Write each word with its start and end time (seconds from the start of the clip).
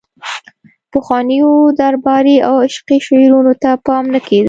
پخوانیو 0.91 1.51
درباري 1.79 2.35
او 2.47 2.55
عشقي 2.67 2.97
شعرونو 3.07 3.53
ته 3.61 3.69
پام 3.85 4.03
نه 4.13 4.19
کیده 4.25 4.39